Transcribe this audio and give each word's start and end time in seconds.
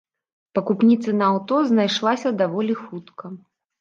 Пакупніца 0.57 1.13
на 1.19 1.25
аўто 1.33 1.59
знайшлася 1.73 2.29
даволі 2.43 2.73
хутка. 2.83 3.25